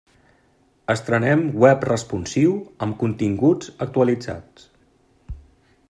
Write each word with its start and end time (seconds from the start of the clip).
Estrenem 0.93 1.43
web 1.65 1.85
responsiu 1.89 2.55
amb 2.87 2.97
continguts 3.05 3.71
actualitzats. 3.89 4.69